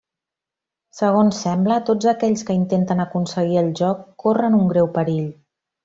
[0.99, 5.31] Segons sembla, tots aquells que intenten aconseguir el joc corren un greu perill.